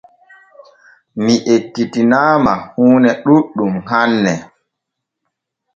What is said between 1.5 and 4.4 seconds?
ekkitinaama huune ɗuuɗɗum hanne.